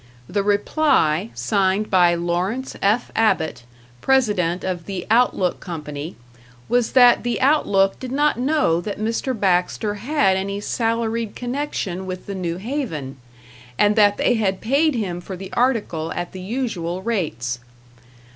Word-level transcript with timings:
The 0.27 0.41
reply, 0.41 1.29
signed 1.35 1.91
by 1.91 2.15
Lawrence 2.15 2.75
F. 2.81 3.11
Abbott, 3.15 3.65
President 4.01 4.63
of 4.63 4.87
the 4.87 5.05
"Outlook" 5.11 5.59
Company, 5.59 6.15
was 6.67 6.93
that 6.93 7.21
the 7.21 7.39
"Outlook" 7.39 7.99
did 7.99 8.11
not 8.11 8.39
know 8.39 8.81
that 8.81 8.97
Mr. 8.99 9.39
Baxter 9.39 9.93
had 10.01 10.37
any 10.37 10.59
salaried 10.59 11.35
connection 11.35 12.07
with 12.07 12.25
the 12.25 12.33
New 12.33 12.57
Haven, 12.57 13.17
and 13.77 13.95
that 13.95 14.17
they 14.17 14.33
had 14.33 14.59
paid 14.59 14.95
him 14.95 15.21
for 15.21 15.37
the 15.37 15.53
article 15.53 16.11
at 16.13 16.31
the 16.31 16.41
usual 16.41 17.03
rates. 17.03 17.59